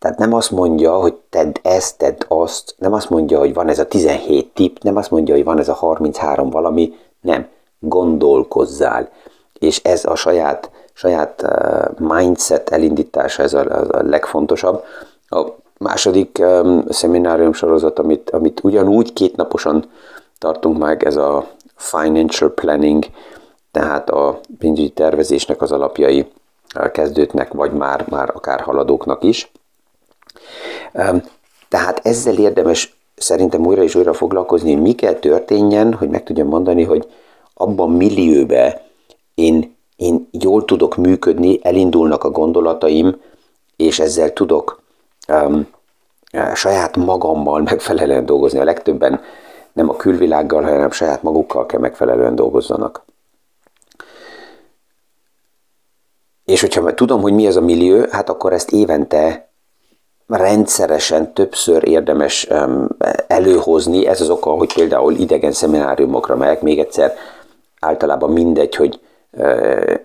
Tehát 0.05 0.19
nem 0.19 0.33
azt 0.33 0.51
mondja, 0.51 0.93
hogy 0.93 1.15
tedd 1.31 1.55
ezt, 1.63 1.99
tedd 1.99 2.25
azt, 2.29 2.75
nem 2.79 2.93
azt 2.93 3.11
mondja, 3.11 3.39
hogy 3.39 3.55
van 3.55 3.69
ez 3.69 3.79
a 3.79 3.87
17 3.87 4.55
tip, 4.55 4.83
nem 4.83 4.97
azt 4.97 5.11
mondja, 5.11 5.35
hogy 5.35 5.45
van 5.45 5.59
ez 5.59 5.69
a 5.69 5.73
33 5.73 6.51
valami, 6.51 6.93
nem, 7.21 7.49
gondolkozzál. 7.79 9.09
És 9.59 9.83
ez 9.83 10.05
a 10.05 10.15
saját, 10.15 10.71
saját 10.93 11.45
mindset 11.99 12.71
elindítása, 12.71 13.43
ez 13.43 13.55
a, 13.55 13.61
a, 13.61 14.03
legfontosabb. 14.03 14.85
A 15.29 15.45
második 15.79 16.39
um, 16.41 16.85
szeminárium 16.89 17.53
sorozat, 17.53 17.99
amit, 17.99 18.31
amit 18.31 18.65
ugyanúgy 18.65 19.13
kétnaposan 19.13 19.85
tartunk 20.39 20.79
meg, 20.79 21.05
ez 21.05 21.17
a 21.17 21.47
financial 21.77 22.51
planning, 22.51 23.05
tehát 23.71 24.11
a 24.11 24.41
pénzügyi 24.59 24.91
tervezésnek 24.91 25.63
az 25.63 25.73
alapjai 25.73 26.27
kezdőtnek, 26.93 27.53
vagy 27.53 27.73
már, 27.73 28.05
már 28.09 28.31
akár 28.35 28.61
haladóknak 28.61 29.23
is. 29.23 29.53
Tehát 31.69 32.01
ezzel 32.03 32.39
érdemes 32.39 32.97
szerintem 33.17 33.67
újra 33.67 33.83
és 33.83 33.95
újra 33.95 34.13
foglalkozni, 34.13 34.73
hogy 34.73 34.83
mi 34.83 34.93
kell 34.93 35.15
történjen, 35.15 35.95
hogy 35.95 36.09
meg 36.09 36.23
tudjam 36.23 36.49
mondani, 36.49 36.83
hogy 36.83 37.07
abban 37.55 37.91
millióbe 37.91 38.83
én, 39.35 39.77
én 39.97 40.29
jól 40.31 40.65
tudok 40.65 40.97
működni, 40.97 41.59
elindulnak 41.63 42.25
a 42.25 42.31
gondolataim, 42.31 43.21
és 43.77 43.99
ezzel 43.99 44.33
tudok 44.33 44.83
um, 45.29 45.67
saját 46.55 46.97
magammal 46.97 47.61
megfelelően 47.61 48.27
dolgozni. 48.27 48.59
A 48.59 48.65
legtöbben 48.65 49.21
nem 49.73 49.89
a 49.89 49.97
külvilággal, 49.97 50.63
hanem 50.63 50.91
saját 50.91 51.23
magukkal 51.23 51.67
kell 51.67 51.81
megfelelően 51.81 52.35
dolgozzanak. 52.35 53.05
És 56.45 56.61
hogyha 56.61 56.95
tudom, 56.95 57.21
hogy 57.21 57.33
mi 57.33 57.47
ez 57.47 57.57
a 57.57 57.61
millió, 57.61 58.05
hát 58.11 58.29
akkor 58.29 58.53
ezt 58.53 58.71
évente 58.71 59.49
rendszeresen 60.27 61.33
többször 61.33 61.89
érdemes 61.89 62.49
előhozni. 63.27 64.07
Ez 64.07 64.21
az 64.21 64.31
oka, 64.31 64.51
hogy 64.51 64.75
például 64.75 65.15
idegen 65.15 65.53
szemináriumokra 65.53 66.37
megyek, 66.37 66.61
még 66.61 66.79
egyszer 66.79 67.15
általában 67.81 68.31
mindegy, 68.31 68.75
hogy 68.75 69.01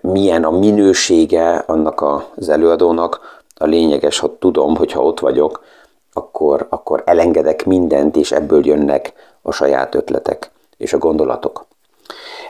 milyen 0.00 0.44
a 0.44 0.50
minősége 0.50 1.64
annak 1.66 2.04
az 2.36 2.48
előadónak. 2.48 3.38
A 3.56 3.64
lényeges, 3.66 4.18
hogy 4.18 4.30
tudom, 4.30 4.76
hogy 4.76 4.92
ha 4.92 5.02
ott 5.02 5.20
vagyok, 5.20 5.64
akkor, 6.12 6.66
akkor 6.70 7.02
elengedek 7.06 7.64
mindent, 7.64 8.16
és 8.16 8.32
ebből 8.32 8.66
jönnek 8.66 9.12
a 9.42 9.52
saját 9.52 9.94
ötletek 9.94 10.50
és 10.76 10.92
a 10.92 10.98
gondolatok. 10.98 11.66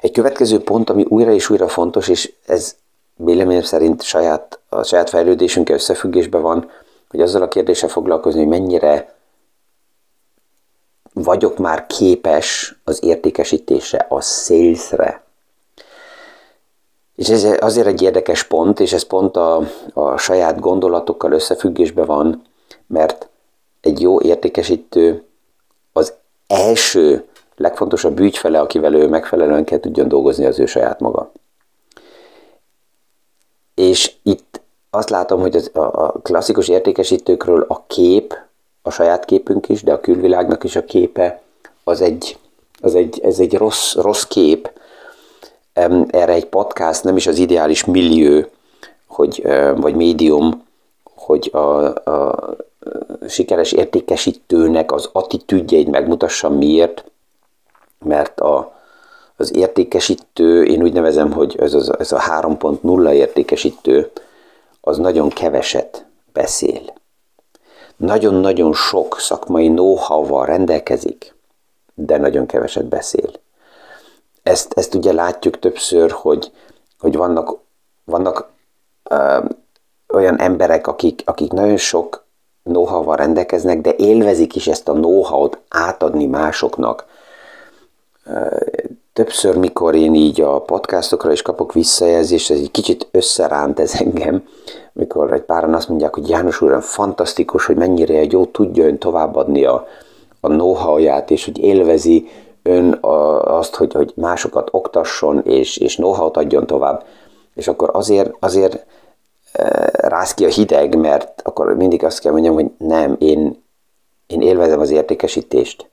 Egy 0.01 0.13
következő 0.13 0.61
pont, 0.61 0.91
ami 0.91 1.05
újra 1.09 1.33
és 1.33 1.51
újra 1.51 1.69
fontos, 1.69 2.09
és 2.09 2.33
ez 2.47 2.75
véleményem 3.17 3.63
szerint 3.63 4.03
saját, 4.03 4.59
a 4.69 4.83
saját 4.83 5.11
fejlődésünkkel 5.11 5.77
összefüggésben 5.77 6.43
van, 6.43 6.71
hogy 7.11 7.21
azzal 7.21 7.43
a 7.43 7.49
kérdéssel 7.49 7.89
foglalkozni, 7.89 8.41
hogy 8.41 8.49
mennyire 8.49 9.15
vagyok 11.13 11.59
már 11.59 11.87
képes 11.87 12.81
az 12.85 13.05
értékesítésre, 13.05 14.07
a 14.09 14.21
salesre. 14.21 15.25
És 17.15 17.29
ez 17.29 17.45
azért 17.61 17.87
egy 17.87 18.03
érdekes 18.03 18.45
pont, 18.45 18.81
és 18.81 18.93
ez 18.93 19.03
pont 19.03 19.37
a, 19.37 19.63
a 19.93 20.17
saját 20.17 20.61
gondolatokkal 20.61 21.33
összefüggésben 21.33 22.07
van, 22.07 22.43
mert 22.87 23.29
egy 23.81 24.01
jó 24.01 24.21
értékesítő 24.21 25.25
az 25.93 26.13
első, 26.47 27.25
legfontosabb 27.57 28.19
ügyfele, 28.19 28.61
akivel 28.61 28.95
ő 28.95 29.09
megfelelően 29.09 29.65
kell 29.65 29.81
tudjon 29.81 30.09
dolgozni 30.09 30.47
az 30.47 30.59
ő 30.59 30.67
saját 30.67 31.01
maga. 31.01 31.33
És 33.75 34.13
itt 34.23 34.50
azt 34.91 35.11
látom, 35.11 35.41
hogy 35.41 35.57
az, 35.57 35.71
a 35.73 36.13
klasszikus 36.23 36.69
értékesítőkről 36.69 37.65
a 37.69 37.85
kép, 37.87 38.39
a 38.83 38.91
saját 38.91 39.25
képünk 39.25 39.69
is, 39.69 39.83
de 39.83 39.93
a 39.93 40.01
külvilágnak 40.01 40.65
is 40.65 40.77
a 40.77 40.85
képe, 40.85 41.43
az 41.85 42.01
egy, 42.01 42.39
az 42.81 42.95
egy, 42.95 43.21
ez 43.23 43.39
egy 43.39 43.57
rossz, 43.57 43.95
rossz 43.95 44.23
kép. 44.23 44.71
Erre 45.73 46.33
egy 46.33 46.47
podcast 46.47 47.05
nem 47.05 47.17
is 47.17 47.27
az 47.27 47.39
ideális 47.39 47.85
millió, 47.85 48.45
hogy, 49.07 49.43
vagy 49.77 49.95
médium, 49.95 50.67
hogy 51.15 51.51
a, 51.53 51.85
a 52.11 52.49
sikeres 53.29 53.73
értékesítőnek 53.73 54.93
az 54.93 55.09
attitűdjeit 55.13 55.91
megmutassam 55.91 56.55
miért, 56.55 57.05
mert 58.05 58.41
a, 58.41 58.79
az 59.37 59.57
értékesítő, 59.57 60.65
én 60.65 60.83
úgy 60.83 60.93
nevezem, 60.93 61.33
hogy 61.33 61.57
ez, 61.59 61.75
az, 61.75 61.99
ez 61.99 62.13
a 62.13 62.19
3.0 62.19 63.13
értékesítő, 63.13 64.11
az 64.81 64.99
nagyon 64.99 65.29
keveset 65.29 66.07
beszél. 66.33 66.99
Nagyon-nagyon 67.97 68.73
sok 68.73 69.19
szakmai 69.19 69.69
know-how-val 69.69 70.47
rendelkezik, 70.47 71.35
de 71.95 72.19
nagyon 72.19 72.47
keveset 72.47 72.85
beszél. 72.87 73.31
Ezt, 74.43 74.73
ezt 74.73 74.95
ugye 74.95 75.13
látjuk 75.13 75.59
többször, 75.59 76.11
hogy, 76.11 76.53
hogy 76.99 77.17
vannak, 77.17 77.59
vannak 78.05 78.49
ö, 79.03 79.39
olyan 80.09 80.41
emberek, 80.41 80.87
akik, 80.87 81.23
akik 81.25 81.53
nagyon 81.53 81.77
sok 81.77 82.25
know-how-val 82.63 83.17
rendelkeznek, 83.17 83.81
de 83.81 83.95
élvezik 83.97 84.57
is 84.57 84.67
ezt 84.67 84.89
a 84.89 84.93
know-how-t 84.93 85.59
átadni 85.69 86.27
másoknak. 86.27 87.07
Többször, 89.13 89.57
mikor 89.57 89.95
én 89.95 90.15
így 90.15 90.41
a 90.41 90.61
podcastokra 90.61 91.33
is 91.33 91.43
kapok 91.43 91.73
visszajelzést, 91.73 92.51
ez 92.51 92.59
egy 92.59 92.71
kicsit 92.71 93.09
összeránt 93.11 93.81
ez 93.81 93.95
engem, 93.95 94.45
mikor 94.93 95.33
egy 95.33 95.43
páran 95.43 95.75
azt 95.75 95.89
mondják, 95.89 96.15
hogy 96.15 96.29
János 96.29 96.61
úr, 96.61 96.83
fantasztikus, 96.83 97.67
hogy 97.67 97.77
mennyire 97.77 98.25
jó 98.29 98.47
tudja 98.47 98.85
ön 98.85 98.99
továbbadni 98.99 99.65
a, 99.65 99.87
a 100.41 100.49
know-how-ját, 100.49 101.31
és 101.31 101.45
hogy 101.45 101.59
élvezi 101.59 102.29
ön 102.63 102.93
a, 102.93 103.43
azt, 103.59 103.75
hogy, 103.75 103.93
hogy 103.93 104.13
másokat 104.17 104.69
oktasson, 104.73 105.43
és, 105.45 105.77
és 105.77 105.97
know-how-t 105.97 106.37
adjon 106.37 106.67
tovább. 106.67 107.05
És 107.55 107.69
akkor 107.69 107.91
azért, 107.93 108.37
azért 108.41 108.87
e, 109.53 109.91
rász 109.93 110.35
ki 110.35 110.45
a 110.45 110.49
hideg, 110.49 110.97
mert 110.97 111.43
akkor 111.45 111.77
mindig 111.77 112.05
azt 112.05 112.21
kell 112.21 112.33
mondjam, 112.33 112.55
hogy 112.55 112.71
nem, 112.79 113.17
én, 113.19 113.63
én 114.27 114.41
élvezem 114.41 114.81
az 114.81 114.91
értékesítést, 114.91 115.91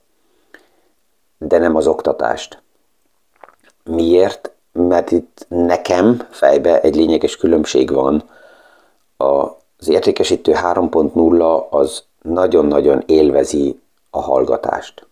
de 1.37 1.57
nem 1.57 1.75
az 1.75 1.87
oktatást. 1.87 2.61
Miért? 3.87 4.51
Mert 4.71 5.11
itt 5.11 5.45
nekem 5.47 6.27
fejbe 6.29 6.81
egy 6.81 6.95
lényeges 6.95 7.37
különbség 7.37 7.91
van. 7.91 8.23
Az 9.17 9.87
értékesítő 9.87 10.51
3.0 10.53 11.69
az 11.69 12.03
nagyon-nagyon 12.21 13.03
élvezi 13.05 13.79
a 14.09 14.21
hallgatást. 14.21 15.07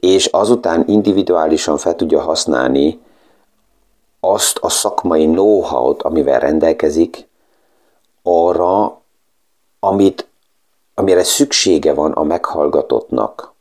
És 0.00 0.26
azután 0.26 0.84
individuálisan 0.88 1.76
fel 1.76 1.96
tudja 1.96 2.20
használni 2.20 3.00
azt 4.20 4.58
a 4.58 4.68
szakmai 4.68 5.24
know-how-t, 5.24 6.02
amivel 6.02 6.40
rendelkezik, 6.40 7.28
arra, 8.22 9.00
amit, 9.80 10.28
amire 10.94 11.24
szüksége 11.24 11.94
van 11.94 12.12
a 12.12 12.22
meghallgatottnak 12.22 13.51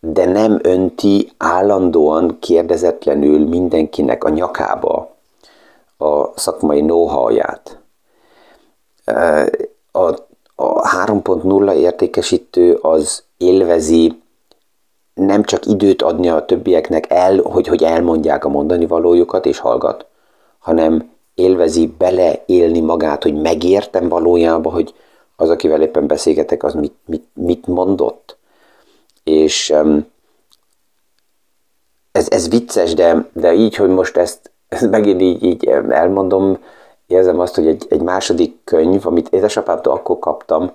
de 0.00 0.24
nem 0.24 0.58
önti 0.62 1.32
állandóan 1.36 2.38
kérdezetlenül 2.40 3.48
mindenkinek 3.48 4.24
a 4.24 4.28
nyakába 4.28 5.16
a 5.96 6.38
szakmai 6.38 6.80
know-how-ját. 6.80 7.78
A, 9.92 10.02
a 10.54 10.88
3.0 11.04 11.74
értékesítő 11.74 12.74
az 12.74 13.22
élvezi 13.36 14.20
nem 15.14 15.42
csak 15.42 15.66
időt 15.66 16.02
adni 16.02 16.28
a 16.28 16.44
többieknek 16.44 17.10
el, 17.10 17.40
hogy, 17.40 17.66
hogy 17.66 17.82
elmondják 17.82 18.44
a 18.44 18.48
mondani 18.48 18.86
valójukat 18.86 19.46
és 19.46 19.58
hallgat, 19.58 20.06
hanem 20.58 21.10
élvezi 21.34 21.86
beleélni 21.98 22.80
magát, 22.80 23.22
hogy 23.22 23.34
megértem 23.34 24.08
valójában, 24.08 24.72
hogy 24.72 24.94
az, 25.36 25.50
akivel 25.50 25.82
éppen 25.82 26.06
beszélgetek, 26.06 26.62
az 26.62 26.74
mit, 26.74 26.94
mit, 27.06 27.24
mit 27.32 27.66
mondott 27.66 28.37
és 29.28 29.74
ez, 32.12 32.26
ez 32.30 32.48
vicces, 32.48 32.94
de, 32.94 33.28
de 33.32 33.54
így, 33.54 33.76
hogy 33.76 33.88
most 33.88 34.16
ezt, 34.16 34.50
ezt 34.68 34.90
megint 34.90 35.20
így, 35.20 35.42
így 35.42 35.66
elmondom, 35.88 36.58
érzem 37.06 37.40
azt, 37.40 37.54
hogy 37.54 37.66
egy, 37.66 37.86
egy 37.88 38.00
második 38.00 38.58
könyv, 38.64 39.06
amit 39.06 39.28
édesapámtól 39.28 39.92
akkor 39.92 40.18
kaptam, 40.18 40.70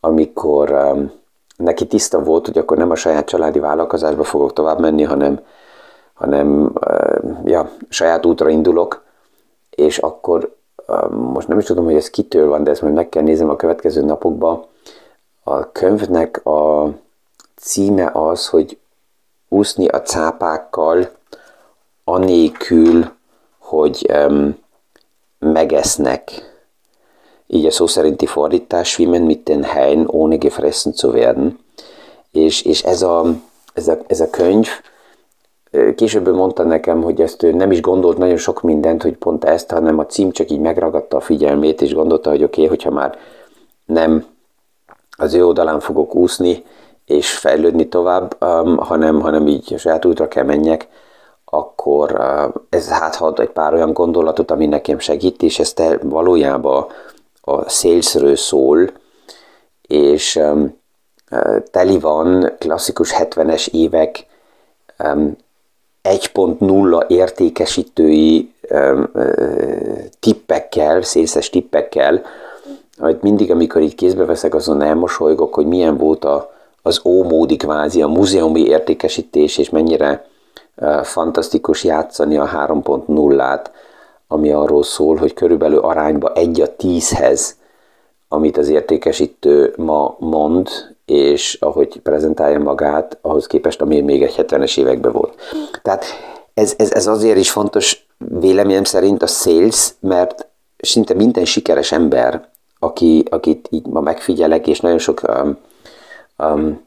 amikor 0.00 0.70
um, 0.70 1.12
neki 1.56 1.86
tiszta 1.86 2.22
volt, 2.22 2.46
hogy 2.46 2.58
akkor 2.58 2.76
nem 2.76 2.90
a 2.90 2.94
saját 2.94 3.28
családi 3.28 3.58
vállalkozásba 3.58 4.24
fogok 4.24 4.52
tovább 4.52 4.80
menni, 4.80 5.02
hanem, 5.02 5.40
hanem 6.14 6.72
uh, 6.80 7.38
ja, 7.44 7.70
saját 7.88 8.26
útra 8.26 8.48
indulok, 8.48 9.04
és 9.70 9.98
akkor 9.98 10.54
uh, 10.86 11.10
most 11.10 11.48
nem 11.48 11.58
is 11.58 11.64
tudom, 11.64 11.84
hogy 11.84 11.94
ez 11.94 12.10
kitől 12.10 12.48
van, 12.48 12.64
de 12.64 12.70
ezt 12.70 12.82
majd 12.82 12.94
meg 12.94 13.08
kell 13.08 13.22
nézem 13.22 13.50
a 13.50 13.56
következő 13.56 14.02
napokban. 14.02 14.64
A 15.42 15.72
könyvnek 15.72 16.46
a 16.46 16.90
címe 17.60 18.10
az, 18.14 18.48
hogy 18.48 18.78
úszni 19.48 19.88
a 19.88 20.02
cápákkal, 20.02 21.10
anélkül, 22.04 23.10
hogy 23.58 24.10
um, 24.12 24.58
megesznek. 25.38 26.30
Így 27.46 27.66
a 27.66 27.70
szó 27.70 27.86
szerinti 27.86 28.26
fordítás, 28.26 28.88
schwimmen 28.88 29.22
mit 29.22 29.42
den 29.42 29.64
Haien, 29.64 30.06
ohne 30.06 30.36
gefressen 30.36 30.92
zu 30.92 31.10
werden. 31.10 31.58
És, 32.32 32.62
és 32.62 32.82
ez, 32.82 33.02
a, 33.02 33.24
ez, 33.74 33.88
a, 33.88 33.98
ez 34.06 34.20
a 34.20 34.30
könyv, 34.30 34.68
később 35.94 36.28
mondta 36.28 36.62
nekem, 36.62 37.02
hogy 37.02 37.20
ezt 37.20 37.42
ő 37.42 37.52
nem 37.52 37.70
is 37.70 37.80
gondolt 37.80 38.18
nagyon 38.18 38.36
sok 38.36 38.62
mindent, 38.62 39.02
hogy 39.02 39.16
pont 39.16 39.44
ezt, 39.44 39.70
hanem 39.70 39.98
a 39.98 40.06
cím 40.06 40.30
csak 40.30 40.50
így 40.50 40.60
megragadta 40.60 41.16
a 41.16 41.20
figyelmét, 41.20 41.82
és 41.82 41.94
gondolta, 41.94 42.30
hogy 42.30 42.42
oké, 42.42 42.62
okay, 42.62 42.76
hogyha 42.76 42.90
már 42.90 43.18
nem 43.84 44.26
az 45.16 45.34
ő 45.34 45.46
oldalán 45.46 45.80
fogok 45.80 46.14
úszni, 46.14 46.64
és 47.08 47.30
fejlődni 47.30 47.88
tovább, 47.88 48.36
um, 48.40 48.76
hanem, 48.76 49.20
hanem 49.20 49.46
így 49.46 49.74
saját 49.78 50.04
útra 50.04 50.28
kell 50.28 50.44
menjek, 50.44 50.88
akkor 51.44 52.12
uh, 52.12 52.54
ez 52.70 52.88
hát 52.88 53.38
egy 53.38 53.48
pár 53.48 53.74
olyan 53.74 53.92
gondolatot, 53.92 54.50
ami 54.50 54.66
nekem 54.66 54.98
segít, 54.98 55.42
és 55.42 55.58
ez 55.58 55.72
te 55.72 55.98
valójában 56.02 56.86
a 57.40 57.68
salesről 57.68 58.36
szól, 58.36 58.90
és 59.82 60.36
um, 60.36 60.78
uh, 61.30 61.62
teli 61.70 61.98
van 61.98 62.52
klasszikus 62.58 63.14
70-es 63.18 63.68
évek 63.68 64.26
um, 64.98 65.36
1.0 66.02 67.08
értékesítői 67.08 68.52
um, 68.70 69.10
uh, 69.14 69.98
tippekkel, 70.20 71.02
szélszes 71.02 71.50
tippekkel, 71.50 72.22
hogy 72.98 73.18
mindig, 73.20 73.50
amikor 73.50 73.82
így 73.82 73.94
kézbe 73.94 74.24
veszek, 74.24 74.54
azon 74.54 74.82
elmosolygok, 74.82 75.54
hogy 75.54 75.66
milyen 75.66 75.96
volt 75.96 76.24
a, 76.24 76.56
az 76.82 77.00
ómódi 77.04 77.56
kvázi, 77.56 78.02
a 78.02 78.06
múzeumi 78.06 78.60
értékesítés, 78.60 79.58
és 79.58 79.70
mennyire 79.70 80.26
fantasztikus 81.02 81.84
játszani 81.84 82.36
a 82.36 82.46
3.0-át, 82.46 83.70
ami 84.28 84.52
arról 84.52 84.82
szól, 84.82 85.16
hogy 85.16 85.34
körülbelül 85.34 85.78
arányba 85.78 86.32
egy 86.32 86.60
a 86.60 86.76
tízhez, 86.76 87.56
amit 88.28 88.56
az 88.56 88.68
értékesítő 88.68 89.74
ma 89.76 90.16
mond, 90.18 90.68
és 91.04 91.56
ahogy 91.60 92.00
prezentálja 92.00 92.58
magát, 92.58 93.18
ahhoz 93.20 93.46
képest, 93.46 93.80
ami 93.80 94.00
még 94.00 94.22
egy 94.22 94.34
70-es 94.36 94.78
években 94.78 95.12
volt. 95.12 95.34
Tehát 95.82 96.04
ez, 96.54 96.74
ez, 96.76 96.92
ez 96.92 97.06
azért 97.06 97.38
is 97.38 97.50
fontos 97.50 98.06
véleményem 98.40 98.84
szerint 98.84 99.22
a 99.22 99.26
sales, 99.26 99.94
mert 100.00 100.46
szinte 100.76 101.14
minden 101.14 101.44
sikeres 101.44 101.92
ember, 101.92 102.48
aki, 102.78 103.24
akit 103.30 103.68
így 103.70 103.86
ma 103.86 104.00
megfigyelek, 104.00 104.66
és 104.66 104.80
nagyon 104.80 104.98
sok 104.98 105.20
um, 105.28 105.58
um, 106.38 106.86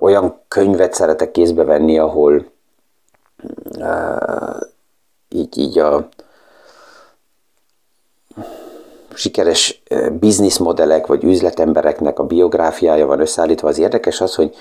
olyan 0.00 0.40
könyvet 0.48 0.94
szeretek 0.94 1.30
kézbe 1.30 1.64
venni, 1.64 1.98
ahol 1.98 2.50
uh, 3.78 4.60
így, 5.28 5.58
így 5.58 5.78
a 5.78 6.08
sikeres 9.14 9.82
bizniszmodellek 10.12 11.06
vagy 11.06 11.24
üzletembereknek 11.24 12.18
a 12.18 12.26
biográfiája 12.26 13.06
van 13.06 13.20
összeállítva. 13.20 13.68
Az 13.68 13.78
érdekes 13.78 14.20
az, 14.20 14.34
hogy 14.34 14.54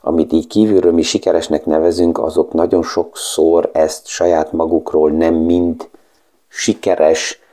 amit 0.00 0.32
így 0.32 0.46
kívülről 0.46 0.92
mi 0.92 1.02
sikeresnek 1.02 1.64
nevezünk, 1.64 2.18
azok 2.18 2.52
nagyon 2.52 2.82
sokszor 2.82 3.70
ezt 3.72 4.06
saját 4.06 4.52
magukról 4.52 5.10
nem 5.10 5.34
mind 5.34 5.88
sikeres 6.48 7.43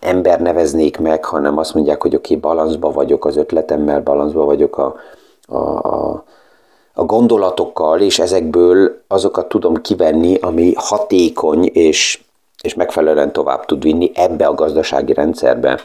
ember 0.00 0.40
neveznék 0.40 0.98
meg, 0.98 1.24
hanem 1.24 1.58
azt 1.58 1.74
mondják, 1.74 2.02
hogy 2.02 2.14
oké, 2.14 2.36
okay, 2.36 2.50
balanszba 2.50 2.90
vagyok 2.90 3.24
az 3.24 3.36
ötletemmel, 3.36 4.02
balanszba 4.02 4.44
vagyok 4.44 4.78
a, 4.78 4.94
a, 5.46 5.56
a, 5.56 6.24
a 6.94 7.04
gondolatokkal, 7.04 8.00
és 8.00 8.18
ezekből 8.18 9.02
azokat 9.08 9.48
tudom 9.48 9.74
kivenni, 9.74 10.34
ami 10.34 10.72
hatékony 10.76 11.64
és, 11.64 12.22
és 12.62 12.74
megfelelően 12.74 13.32
tovább 13.32 13.64
tud 13.64 13.82
vinni 13.82 14.10
ebbe 14.14 14.46
a 14.46 14.54
gazdasági 14.54 15.12
rendszerbe, 15.12 15.80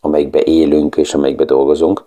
amelyikbe 0.00 0.42
élünk 0.44 0.96
és 0.96 1.14
amelyikbe 1.14 1.44
dolgozunk. 1.44 2.04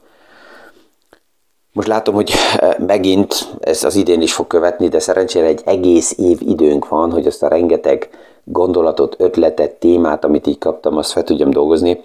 Most 1.73 1.88
látom, 1.88 2.15
hogy 2.15 2.34
megint 2.78 3.58
ez 3.60 3.84
az 3.84 3.95
idén 3.95 4.21
is 4.21 4.34
fog 4.34 4.47
követni, 4.47 4.88
de 4.88 4.99
szerencsére 4.99 5.45
egy 5.45 5.62
egész 5.65 6.15
év 6.17 6.38
időnk 6.41 6.88
van, 6.88 7.12
hogy 7.12 7.28
azt 7.28 7.43
a 7.43 7.47
rengeteg 7.47 8.10
gondolatot, 8.45 9.15
ötletet, 9.17 9.71
témát, 9.71 10.23
amit 10.23 10.47
így 10.47 10.58
kaptam, 10.58 10.97
azt 10.97 11.12
fel 11.12 11.23
tudjam 11.23 11.49
dolgozni, 11.49 12.03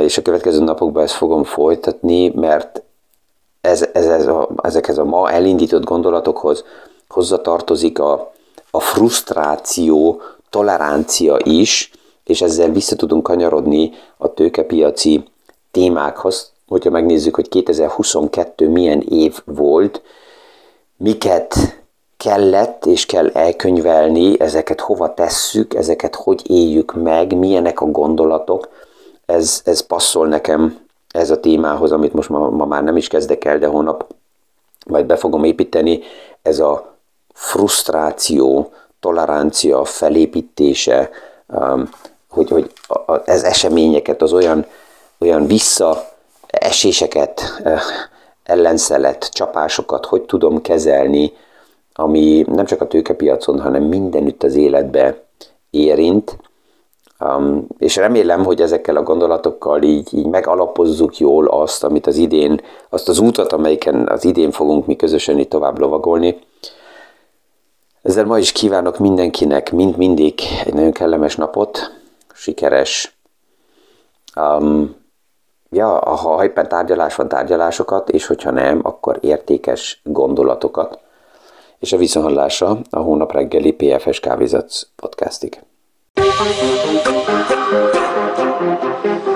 és 0.00 0.18
a 0.18 0.22
következő 0.22 0.64
napokban 0.64 1.02
ezt 1.02 1.14
fogom 1.14 1.44
folytatni, 1.44 2.28
mert 2.28 2.82
ez, 3.60 3.88
ez, 3.92 4.06
ez 4.06 4.26
a, 4.26 4.48
ezekhez 4.62 4.98
a 4.98 5.04
ma 5.04 5.30
elindított 5.30 5.84
gondolatokhoz 5.84 6.64
hozzatartozik 7.08 7.98
a, 7.98 8.32
a 8.70 8.80
frusztráció, 8.80 10.20
tolerancia 10.50 11.36
is, 11.44 11.90
és 12.24 12.42
ezzel 12.42 12.70
vissza 12.70 12.96
tudunk 12.96 13.22
kanyarodni 13.22 13.90
a 14.16 14.34
tőkepiaci 14.34 15.24
témákhoz, 15.70 16.52
hogyha 16.68 16.90
megnézzük, 16.90 17.34
hogy 17.34 17.48
2022 17.48 18.68
milyen 18.68 19.00
év 19.00 19.40
volt, 19.44 20.02
miket 20.96 21.79
kellett 22.20 22.86
és 22.86 23.06
kell 23.06 23.30
elkönyvelni, 23.32 24.40
ezeket 24.40 24.80
hova 24.80 25.14
tesszük, 25.14 25.74
ezeket 25.74 26.14
hogy 26.14 26.50
éljük 26.50 26.94
meg, 26.94 27.36
milyenek 27.36 27.80
a 27.80 27.86
gondolatok, 27.86 28.68
ez, 29.26 29.60
ez 29.64 29.80
passzol 29.80 30.26
nekem 30.26 30.78
ez 31.08 31.30
a 31.30 31.40
témához, 31.40 31.92
amit 31.92 32.12
most 32.12 32.28
ma, 32.28 32.50
ma 32.50 32.64
már 32.64 32.82
nem 32.82 32.96
is 32.96 33.08
kezdek 33.08 33.44
el, 33.44 33.58
de 33.58 33.66
holnap 33.66 34.06
majd 34.86 35.06
be 35.06 35.16
fogom 35.16 35.44
építeni, 35.44 36.00
ez 36.42 36.58
a 36.58 36.94
frusztráció, 37.32 38.72
tolerancia 39.00 39.84
felépítése, 39.84 41.10
um, 41.46 41.88
hogy, 42.28 42.50
hogy 42.50 42.72
ez 43.24 43.42
eseményeket, 43.42 44.22
az 44.22 44.32
olyan, 44.32 44.66
olyan 45.18 45.46
visszaeséseket, 45.46 47.60
eh, 47.64 47.80
ellenszelet, 48.44 49.28
csapásokat 49.32 50.06
hogy 50.06 50.22
tudom 50.22 50.62
kezelni, 50.62 51.32
ami 51.92 52.44
nem 52.48 52.64
csak 52.64 52.80
a 52.80 52.86
tőkepiacon, 52.86 53.60
hanem 53.60 53.82
mindenütt 53.82 54.42
az 54.42 54.54
életbe 54.54 55.24
érint. 55.70 56.36
Um, 57.20 57.66
és 57.78 57.96
remélem, 57.96 58.44
hogy 58.44 58.60
ezekkel 58.60 58.96
a 58.96 59.02
gondolatokkal 59.02 59.82
így, 59.82 60.14
így 60.14 60.26
megalapozzuk 60.26 61.18
jól 61.18 61.46
azt, 61.46 61.84
amit 61.84 62.06
az 62.06 62.16
idén, 62.16 62.60
azt 62.88 63.08
az 63.08 63.18
útat, 63.18 63.52
amelyiken 63.52 64.08
az 64.08 64.24
idén 64.24 64.50
fogunk 64.50 64.86
mi 64.86 64.96
közösen 64.96 65.38
itt 65.38 65.50
tovább 65.50 65.78
lovagolni. 65.78 66.38
Ezzel 68.02 68.24
ma 68.24 68.38
is 68.38 68.52
kívánok 68.52 68.98
mindenkinek, 68.98 69.72
mind 69.72 69.96
mindig 69.96 70.40
egy 70.64 70.74
nagyon 70.74 70.92
kellemes 70.92 71.36
napot, 71.36 71.78
sikeres, 72.34 73.18
um, 74.36 74.96
ja, 75.70 75.88
ha 76.16 76.44
éppen 76.44 76.68
tárgyalás 76.68 77.14
van, 77.14 77.28
tárgyalásokat, 77.28 78.10
és 78.10 78.26
hogyha 78.26 78.50
nem, 78.50 78.80
akkor 78.82 79.18
értékes 79.20 80.00
gondolatokat. 80.04 80.98
És 81.80 81.92
a 81.92 81.96
viszonhallásra 81.96 82.78
a 82.90 82.98
hónap 82.98 83.32
reggeli 83.32 83.72
PFS 83.72 84.20
Kávézat 84.20 84.90
podcastig. 84.96 85.60
Thank 88.60 89.24
you. 89.24 89.29